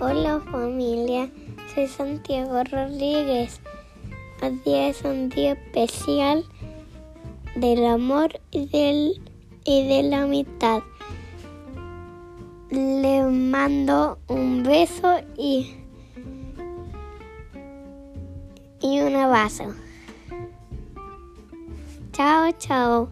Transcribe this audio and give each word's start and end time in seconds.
Hola 0.00 0.40
familia, 0.52 1.28
soy 1.74 1.88
Santiago 1.88 2.62
Rodríguez. 2.62 3.60
Hoy 4.40 4.60
día 4.64 4.90
es 4.90 5.02
un 5.02 5.28
día 5.28 5.54
especial 5.54 6.44
del 7.56 7.84
amor 7.84 8.40
y, 8.52 8.66
del, 8.66 9.20
y 9.64 9.88
de 9.88 10.04
la 10.04 10.22
amistad. 10.22 10.82
Le 12.70 13.24
mando 13.24 14.20
un 14.28 14.62
beso 14.62 15.18
y, 15.36 15.74
y 18.80 19.00
un 19.00 19.16
abrazo. 19.16 19.74
Chao, 22.12 22.52
chao. 22.60 23.08